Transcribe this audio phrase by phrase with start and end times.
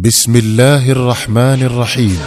[0.00, 2.20] بسم الله الرحمن الرحيم.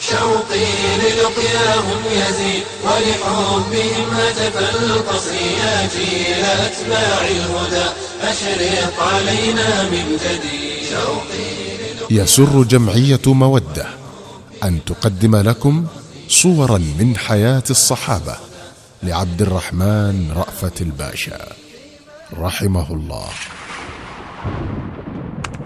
[0.00, 0.66] شوقي
[1.02, 7.86] للقياهم يزيد ولحبهم هتف القصر يا جيل أتباع الهدى
[8.22, 11.50] أشرق علينا من جديد شوقي
[12.10, 13.86] يسر جمعية مودة
[14.64, 15.86] أن تقدم لكم
[16.28, 18.36] صورا من حياة الصحابة
[19.02, 21.38] لعبد الرحمن رأفت الباشا.
[22.38, 23.28] رحمه الله.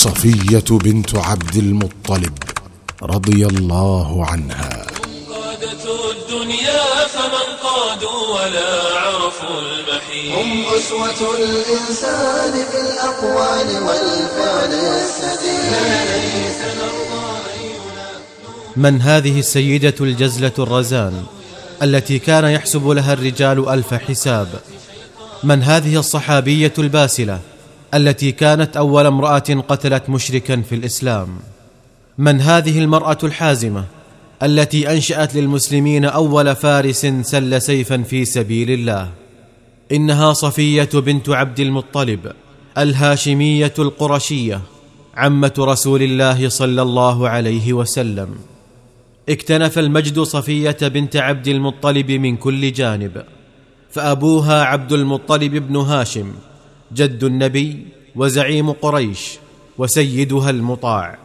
[0.00, 2.32] صفية بنت عبد المطلب
[3.02, 4.86] رضي الله عنها.
[5.30, 15.70] قادة الدنيا فمن قادوا ولا عرفوا المحيط هم أسوة الإنسان في الأقوال والفعل السديد.
[18.76, 21.24] من هذه السيدة الجزلة الرزان
[21.82, 24.48] التي كان يحسب لها الرجال ألف حساب؟
[25.44, 27.40] من هذه الصحابية الباسلة
[27.94, 31.28] التي كانت أول امرأة قتلت مشركا في الإسلام.
[32.18, 33.84] من هذه المرأة الحازمة
[34.42, 39.08] التي أنشأت للمسلمين أول فارس سل سيفا في سبيل الله؟
[39.92, 42.32] إنها صفية بنت عبد المطلب
[42.78, 44.60] الهاشمية القرشية
[45.14, 48.28] عمة رسول الله صلى الله عليه وسلم.
[49.28, 53.24] اكتنف المجد صفية بنت عبد المطلب من كل جانب
[53.90, 56.32] فأبوها عبد المطلب بن هاشم
[56.92, 59.38] جد النبي وزعيم قريش
[59.78, 61.18] وسيدها المطاع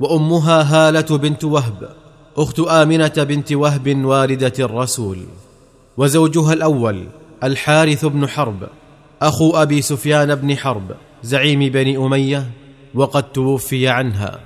[0.00, 1.88] وأمها هالة بنت وهب
[2.36, 5.18] أخت آمنة بنت وهب والدة الرسول
[5.96, 7.06] وزوجها الأول
[7.44, 8.68] الحارث بن حرب
[9.22, 12.50] أخو أبي سفيان بن حرب زعيم بني أمية
[12.94, 14.40] وقد توفي عنها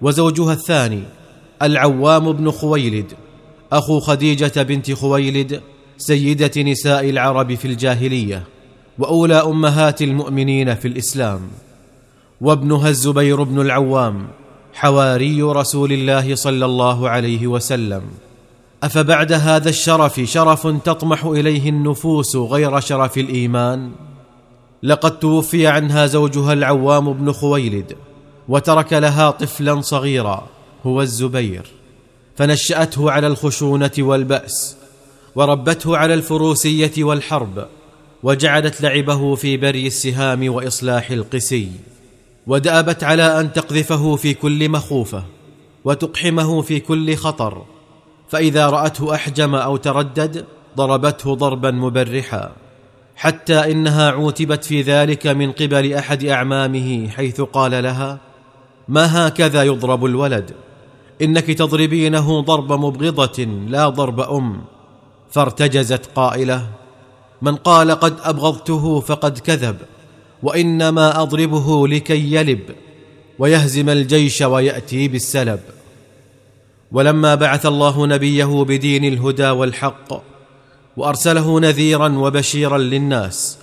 [0.00, 1.02] وزوجها الثاني
[1.62, 3.12] العوام بن خويلد
[3.72, 5.60] أخو خديجة بنت خويلد
[5.98, 8.42] سيدة نساء العرب في الجاهلية.
[9.00, 11.40] وأولى أمهات المؤمنين في الإسلام
[12.40, 14.28] وابنها الزبير بن العوام
[14.74, 18.02] حواري رسول الله صلى الله عليه وسلم.
[18.82, 23.90] أفبعد هذا الشرف شرف تطمح إليه النفوس غير شرف الإيمان؟
[24.82, 27.96] لقد توفي عنها زوجها العوام بن خويلد
[28.48, 30.46] وترك لها طفلا صغيرا
[30.86, 31.66] هو الزبير.
[32.36, 34.76] فنشأته على الخشونة والبأس
[35.34, 37.66] وربته على الفروسية والحرب.
[38.22, 41.70] وجعلت لعبه في بري السهام وإصلاح القسي
[42.46, 45.24] ودأبت على أن تقذفه في كل مخوفة
[45.84, 47.64] وتقحمه في كل خطر
[48.28, 50.44] فإذا رأته أحجم أو تردد
[50.76, 52.52] ضربته ضربا مبرحا
[53.16, 58.18] حتى إنها عوتبت في ذلك من قبل أحد أعمامه حيث قال لها
[58.88, 60.54] ما هكذا يضرب الولد؟
[61.22, 64.60] إنك تضربينه ضرب مبغضة لا ضرب أم.
[65.30, 66.66] فارتجزت قائلة
[67.42, 69.76] من قال قد أبغضته فقد كذب
[70.42, 72.60] وإنما أضربه لكي يلب
[73.38, 75.60] ويهزم الجيش ويأتي بالسلب.
[76.92, 80.22] ولما بعث الله نبيه بدين الهدى والحق
[80.96, 83.58] وأرسله نذيرا وبشيرا للناس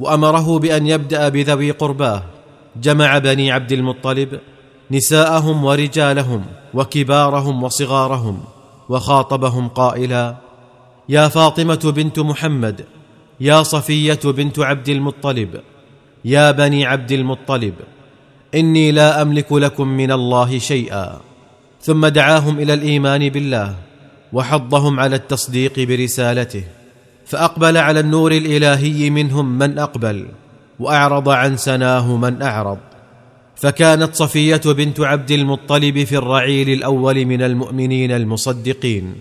[0.00, 2.22] وأمره بأن يبدأ بذوي قرباه
[2.82, 4.40] جمع بني عبد المطلب
[4.90, 6.44] نساءهم ورجالهم
[6.74, 8.44] وكبارهم وصغارهم
[8.88, 10.36] وخاطبهم قائلا
[11.08, 12.84] يا فاطمة بنت محمد
[13.40, 15.60] يا صفية بنت عبد المطلب
[16.24, 17.74] يا بني عبد المطلب
[18.54, 21.20] إني لا أملك لكم من الله شيئا.
[21.82, 23.74] ثم دعاهم إلى الإيمان بالله
[24.32, 26.64] وحضهم على التصديق برسالته
[27.26, 30.26] فأقبل على النور الإلهي منهم من أقبل
[30.80, 32.78] وأعرض عن سناه من أعرض.
[33.56, 39.14] فكانت صفية بنت عبد المطلب في الرعيل الأول من المؤمنين المصدقين.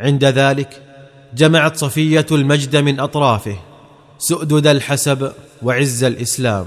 [0.00, 0.87] عند ذلك
[1.36, 3.56] جمعت صفية المجد من أطرافه
[4.18, 6.66] سؤدد الحسب وعز الإسلام.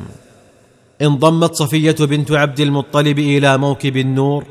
[1.02, 4.46] انضمت صفية بنت عبد المطلب إلى موكب النور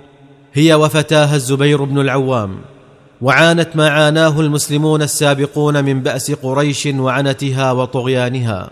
[0.52, 2.56] هي وفتاها الزبير بن العوام
[3.22, 8.70] وعانت ما عاناه المسلمون السابقون من بأس قريش وعنتها وطغيانها.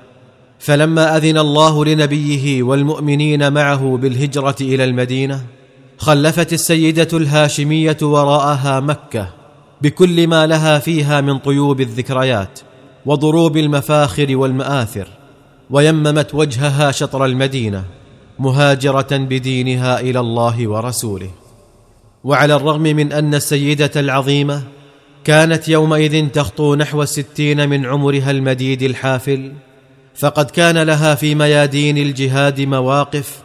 [0.58, 5.44] فلما أذن الله لنبيه والمؤمنين معه بالهجرة إلى المدينة
[5.98, 9.37] خلفت السيدة الهاشمية وراءها مكة.
[9.82, 12.60] بكل ما لها فيها من طيوب الذكريات
[13.06, 15.08] وضروب المفاخر والمآثر
[15.70, 17.84] ويممت وجهها شطر المدينة
[18.38, 21.30] مهاجرة بدينها إلى الله ورسوله.
[22.24, 24.62] وعلى الرغم من أن السيدة العظيمة
[25.24, 29.52] كانت يومئذ تخطو نحو الستين من عمرها المديد الحافل
[30.14, 33.42] فقد كان لها في ميادين الجهاد مواقف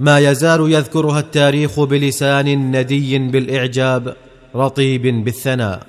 [0.00, 4.16] ما يزال يذكرها التاريخ بلسان ندي بالإعجاب
[4.56, 5.86] رطيب بالثناء.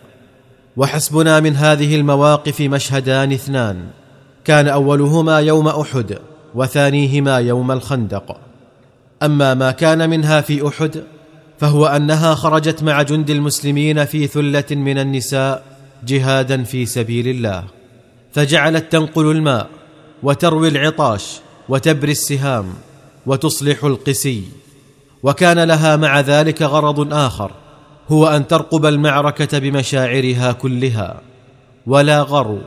[0.77, 3.87] وحسبنا من هذه المواقف مشهدان اثنان.
[4.45, 6.19] كان أولهما يوم أحد
[6.55, 8.37] وثانيهما يوم الخندق.
[9.23, 11.03] أما ما كان منها في أحد
[11.59, 15.63] فهو أنها خرجت مع جند المسلمين في ثلة من النساء
[16.07, 17.63] جهادا في سبيل الله.
[18.33, 19.67] فجعلت تنقل الماء
[20.23, 22.65] وتروي العطاش وتبري السهام
[23.25, 24.43] وتصلح القسي.
[25.23, 27.51] وكان لها مع ذلك غرض آخر.
[28.11, 31.21] هو أن ترقب المعركة بمشاعرها كلها
[31.87, 32.59] ولا غرو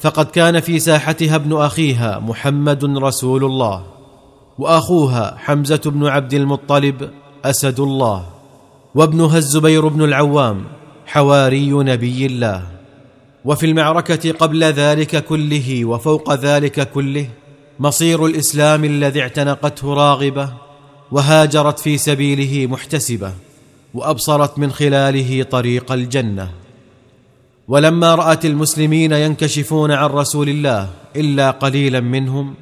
[0.00, 3.84] فقد كان في ساحتها ابن أخيها محمد رسول الله
[4.58, 7.10] وأخوها حمزة بن عبد المطلب
[7.44, 8.26] أسد الله
[8.94, 10.64] وابنها الزبير بن العوام
[11.06, 12.62] حواري نبي الله.
[13.44, 17.28] وفي المعركة قبل ذلك كله وفوق ذلك كله
[17.78, 20.48] مصير الإسلام الذي اعتنقته راغبة
[21.12, 23.32] وهاجرت في سبيله محتسبة.
[23.94, 26.50] وأبصرت من خلاله طريق الجنة.
[27.68, 32.54] ولما رأت المسلمين ينكشفون عن رسول الله إلا قليلا منهم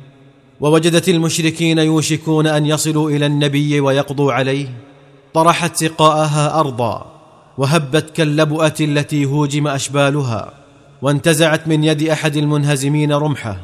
[0.61, 4.69] ووجدت المشركين يوشكون أن يصلوا إلى النبي ويقضوا عليه
[5.35, 7.07] طرحت سقاءها أرضا
[7.59, 10.53] وهبت كاللبؤة التي هوجم أشبالها
[11.03, 13.61] وانتزعت من يد أحد المنهزمين رمحه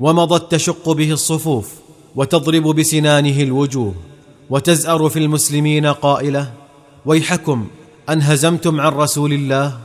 [0.00, 1.72] ومضت تشق به الصفوف
[2.16, 3.94] وتضرب بسنانه الوجوه
[4.50, 6.52] وتزأر في المسلمين قائلة
[7.06, 7.68] ويحكم
[8.08, 9.78] أن هزمتم عن رسول الله؟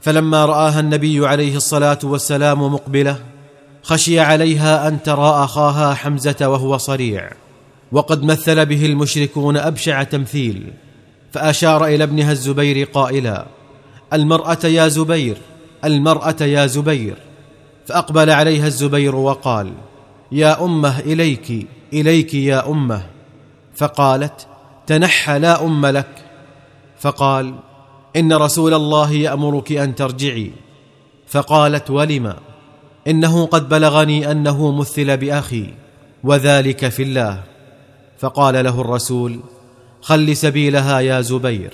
[0.00, 3.18] فلما رآها النبي عليه الصلاة والسلام مقبلة
[3.82, 7.30] خشي عليها أن ترى أخاها حمزة وهو صريع
[7.92, 10.72] وقد مثل به المشركون أبشع تمثيل
[11.32, 13.46] فأشار إلى ابنها الزبير قائلا
[14.12, 15.36] المرأة يا زبير
[15.84, 17.16] المرأة يا زبير.
[17.86, 19.72] فأقبل عليها الزبير وقال
[20.32, 23.06] يا أمة إليك إليك يا أمة.
[23.76, 24.46] فقالت
[24.86, 26.25] تنحى لا أم لك.
[26.98, 27.54] فقال
[28.16, 30.52] إن رسول الله يأمرك أن ترجعي.
[31.26, 32.34] فقالت ولم؟
[33.06, 35.66] إنه قد بلغني أنه مثل بأخي
[36.24, 37.42] وذلك في الله.
[38.18, 39.40] فقال له الرسول
[40.00, 41.72] خل سبيلها يا زبير.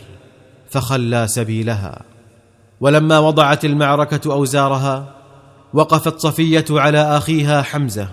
[0.71, 2.03] فخلى سبيلها.
[2.81, 5.15] ولما وضعت المعركة أوزارها
[5.75, 8.09] وقفت صفية على أخيها حمزة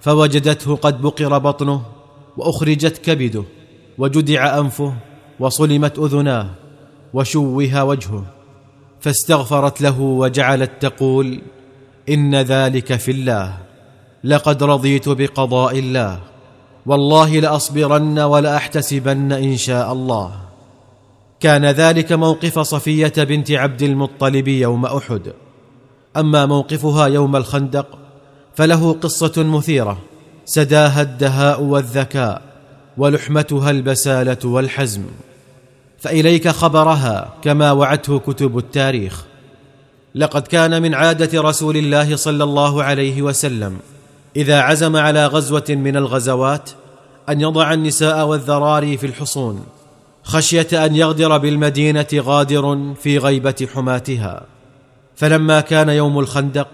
[0.00, 1.82] فوجدته قد بقر بطنه
[2.36, 3.44] وأخرجت كبده
[3.98, 4.94] وجدع أنفه
[5.40, 6.50] وصلمت أذناه
[7.14, 8.24] وشوه وجهه
[9.00, 11.40] فاستغفرت له وجعلت تقول
[12.08, 13.58] إن ذلك في الله
[14.24, 16.20] لقد رضيت بقضاء الله
[16.86, 20.32] والله لأصبرن ولأحتسبن إن شاء الله.
[21.40, 25.32] كان ذلك موقف صفية بنت عبد المطلب يوم أحد.
[26.16, 27.98] أما موقفها يوم الخندق
[28.54, 29.98] فله قصة مثيرة
[30.44, 32.42] سداها الدهاء والذكاء
[32.96, 35.02] ولحمتها البسالة والحزم.
[35.98, 39.24] فإليك خبرها كما وعته كتب التاريخ.
[40.14, 43.78] لقد كان من عادة رسول الله صلى الله عليه وسلم
[44.36, 46.70] إذا عزم على غزوة من الغزوات
[47.28, 49.64] أن يضع النساء والذراري في الحصون
[50.22, 54.42] خشية أن يغدر بالمدينة غادر في غيبة حماتها.
[55.16, 56.68] فلما كان يوم الخندق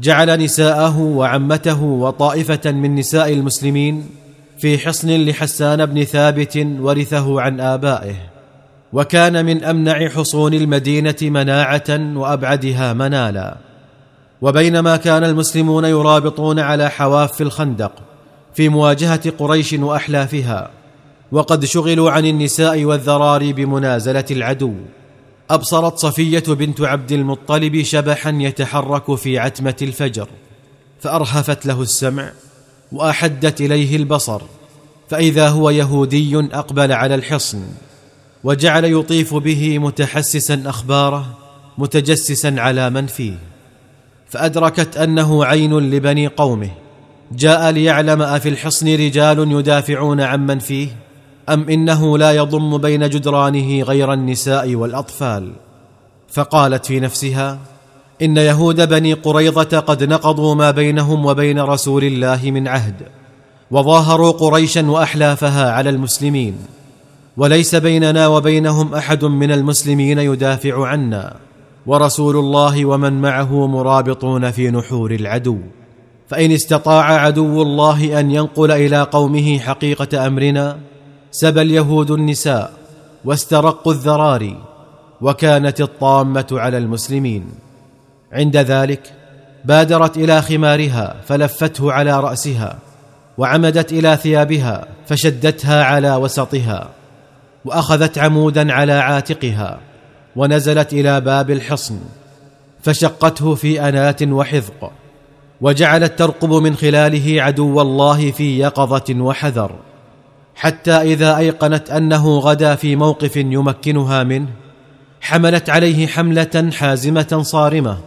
[0.00, 4.10] جعل نساءه وعمته وطائفة من نساء المسلمين
[4.58, 8.31] في حصن لحسان بن ثابت ورثه عن آبائه.
[8.92, 13.56] وكان من أمنع حصون المدينة مناعة وأبعدها منالا.
[14.42, 17.92] وبينما كان المسلمون يرابطون على حواف الخندق
[18.54, 20.70] في مواجهة قريش وأحلافها
[21.32, 24.74] وقد شغلوا عن النساء والذراري بمنازلة العدو.
[25.50, 30.28] أبصرت صفية بنت عبد المطلب شبحا يتحرك في عتمة الفجر
[31.00, 32.32] فأرهفت له السمع
[32.92, 34.42] وأحدت إليه البصر
[35.08, 37.62] فإذا هو يهودي أقبل على الحصن.
[38.44, 41.26] وجعل يطيف به متحسسا أخباره
[41.78, 43.34] متجسسا على من فيه.
[44.28, 46.70] فأدركت أنه عين لبني قومه.
[47.32, 50.88] جاء ليعلم أفي الحصن رجال يدافعون عمن فيه
[51.48, 55.52] أم إنه لا يضم بين جدرانه غير النساء والأطفال.
[56.28, 57.58] فقالت في نفسها
[58.22, 62.94] إن يهود بني قريظة قد نقضوا ما بينهم وبين رسول الله من عهد
[63.70, 66.54] وظاهروا قريشا وأحلافها على المسلمين.
[67.36, 71.36] وليس بيننا وبينهم أحد من المسلمين يدافع عنا.
[71.86, 75.58] ورسول الله ومن معه مرابطون في نحور العدو.
[76.28, 80.78] فإن استطاع عدو الله أن ينقل إلى قومه حقيقة أمرنا
[81.30, 82.72] سبى اليهود النساء
[83.24, 84.58] واسترقوا الذراري
[85.20, 87.44] وكانت الطامة على المسلمين.
[88.32, 89.12] عند ذلك
[89.64, 92.78] بادرت إلى خمارها فلفته على رأسها
[93.38, 96.88] وعمدت إلى ثيابها فشدتها على وسطها.
[97.64, 99.78] وأخذت عمودا على عاتقها
[100.36, 101.98] ونزلت إلى باب الحصن
[102.82, 104.92] فشقته في انات وحذق
[105.60, 109.70] وجعلت ترقب من خلاله عدو الله في يقظة وحذر
[110.54, 114.48] حتى إذا أيقنت أنه غدا في موقف يمكنها منه
[115.20, 117.98] حملت عليه حملة حازمة صارمة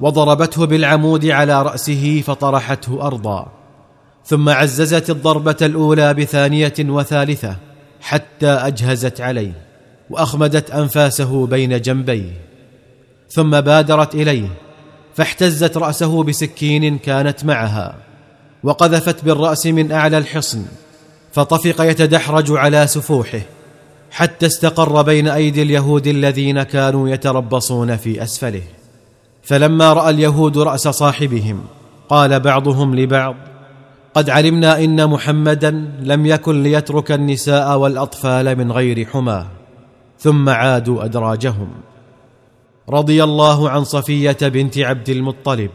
[0.00, 3.48] وضربته بالعمود على رأسه فطرحته أرضا
[4.24, 7.56] ثم عززت الضربة الأولى بثانية وثالثة
[8.00, 9.52] حتى أجهزت عليه
[10.10, 12.32] وأخمدت أنفاسه بين جنبيه
[13.30, 14.48] ثم بادرت إليه
[15.14, 17.94] فاحتزت رأسه بسكين كانت معها
[18.64, 20.64] وقذفت بالرأس من أعلى الحصن
[21.32, 23.40] فطفق يتدحرج على سفوحه
[24.10, 28.62] حتى استقر بين أيدي اليهود الذين كانوا يتربصون في أسفله.
[29.42, 31.64] فلما رأى اليهود رأس صاحبهم
[32.08, 33.36] قال بعضهم لبعض
[34.18, 35.70] قد علمنا إن محمدا
[36.00, 39.46] لم يكن ليترك النساء والأطفال من غير حماه
[40.18, 41.68] ثم عادوا أدراجهم.
[42.88, 45.70] رضي الله عن صفية بنت عبد المطلب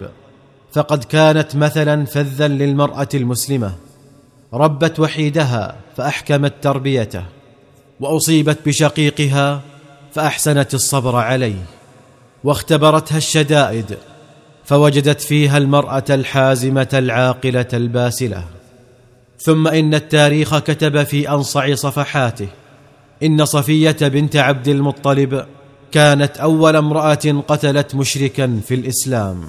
[0.73, 3.75] فقد كانت مثلا فذا للمرأة المسلمة.
[4.53, 7.23] ربت وحيدها فأحكمت تربيته
[7.99, 9.61] وأصيبت بشقيقها
[10.13, 11.65] فأحسنت الصبر عليه
[12.43, 13.97] واختبرتها الشدائد
[14.65, 18.43] فوجدت فيها المرأة الحازمة العاقلة الباسلة.
[19.39, 22.47] ثم إن التاريخ كتب في أنصع صفحاته.
[23.23, 25.45] إن صفية بنت عبد المطلب
[25.91, 29.43] كانت أول امرأة قتلت مشركا في الإسلام.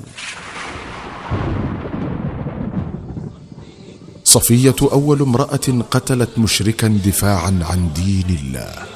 [4.25, 8.94] صفية أول امرأة قتلت مشركا دفاعا عن دين الله.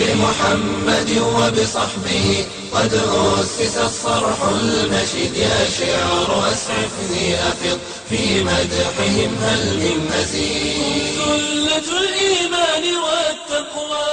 [0.00, 7.78] بمحمد وبصحبه قد أسس الصرح المشيد يا شعر أسعفني أفض
[8.10, 11.16] في مدحهم هل من مزيد.
[11.16, 14.06] سلة الإيمان والتقوى